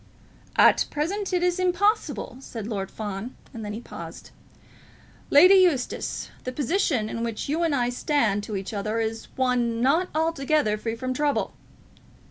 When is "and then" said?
3.53-3.73